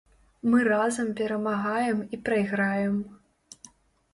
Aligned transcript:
Мы 0.51 0.61
разам 0.73 1.11
перамагаем 1.19 2.01
і 2.17 2.19
прайграем. 2.31 2.95